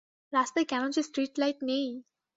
[0.33, 1.87] রাস্তায় কেন যে স্ট্রিট-লাইট নেই!